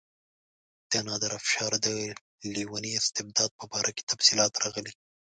[0.91, 1.87] د نادرشاه افشار د
[2.53, 4.93] لیوني استبداد په باره کې تفصیلات راغلي.